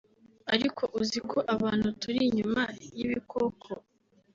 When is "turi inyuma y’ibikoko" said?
2.01-3.69